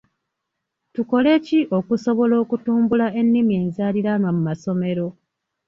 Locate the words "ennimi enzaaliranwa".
3.19-4.29